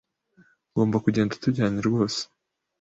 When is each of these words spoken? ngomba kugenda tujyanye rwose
ngomba 0.69 0.97
kugenda 1.05 1.39
tujyanye 1.43 1.79
rwose 1.87 2.21